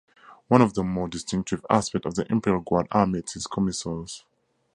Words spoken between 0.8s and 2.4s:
more distinctive aspects of the